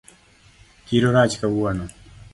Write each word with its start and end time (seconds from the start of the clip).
Chiro 0.85 1.09
rach 1.15 1.35
kawuono 1.41 1.85